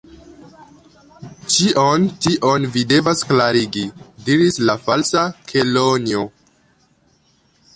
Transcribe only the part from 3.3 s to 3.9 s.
klarigi,"